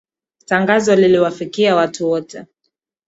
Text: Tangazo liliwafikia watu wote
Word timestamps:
Tangazo 0.45 0.95
liliwafikia 0.95 1.75
watu 1.75 2.09
wote 2.09 2.45